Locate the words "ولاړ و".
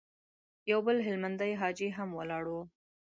2.19-2.55